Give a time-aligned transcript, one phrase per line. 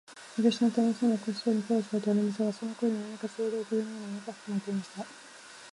[0.35, 5.05] 明智探偵も、さもおかしそうに、声をそろえて笑いましたが、その声には、何かするどいとげのようなものがふくまれていました。